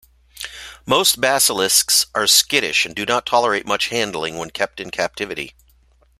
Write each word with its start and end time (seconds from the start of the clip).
Most 0.87 1.21
basilisks 1.21 2.07
are 2.15 2.25
skittish, 2.25 2.87
and 2.87 2.95
do 2.95 3.05
not 3.05 3.23
tolerate 3.23 3.67
much 3.67 3.89
handling 3.89 4.35
when 4.39 4.49
kept 4.49 4.79
in 4.79 4.89
captivity. 4.89 5.53